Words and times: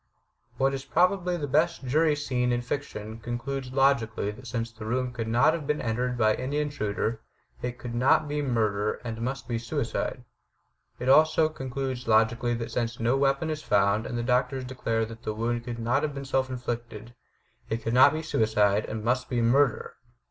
What 0.57 0.73
is 0.73 0.83
probably 0.83 1.37
the 1.37 1.45
best 1.47 1.85
jury 1.85 2.15
scene 2.15 2.51
in 2.51 2.63
fiction 2.63 3.19
concludes 3.19 3.71
logically 3.71 4.31
that 4.31 4.47
since 4.47 4.71
the 4.71 4.83
room 4.83 5.13
could 5.13 5.27
not 5.27 5.53
have 5.53 5.67
been 5.67 5.79
entered 5.79 6.17
by 6.17 6.33
any 6.33 6.57
intruder 6.57 7.21
it 7.61 7.77
could 7.77 7.93
not 7.93 8.27
be 8.27 8.41
murder 8.41 8.93
and 9.03 9.21
must 9.21 9.47
be 9.47 9.59
suicide. 9.59 10.23
It 10.97 11.07
also 11.07 11.49
concludes 11.49 12.07
logically 12.07 12.55
that 12.55 12.71
since 12.71 12.99
no 12.99 13.15
weapon 13.15 13.51
is 13.51 13.61
found 13.61 14.07
and 14.07 14.17
the 14.17 14.23
doctors 14.23 14.65
declare 14.65 15.05
that 15.05 15.21
the 15.21 15.35
wound 15.35 15.65
could 15.65 15.77
not 15.77 16.01
have 16.01 16.15
been 16.15 16.25
self 16.25 16.49
inflicted, 16.49 17.13
it 17.69 17.83
could 17.83 17.93
not 17.93 18.11
be 18.11 18.23
suicide 18.23 18.85
and 18.85 19.03
must 19.03 19.29
be 19.29 19.39
murder! 19.39 19.97